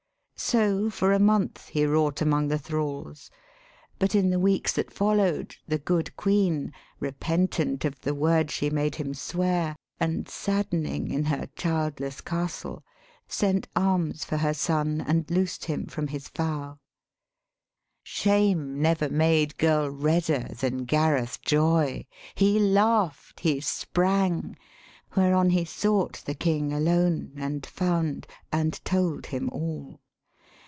[0.43, 3.29] So for a month he wrought among the thralls;
[3.99, 8.95] But in the weeks that follow'd, the good Queen, Repentant of the word she made
[8.95, 12.83] him swear, And saddening in her childless castle,
[13.27, 16.79] sent Arms for her son, and loosed him from his vow.
[18.01, 22.07] Shame never made girl redder than Gareth joy.
[22.33, 24.57] He laugh'd; he sprang.
[25.15, 29.99] Whereon he sought The King alone, and found, and told him all.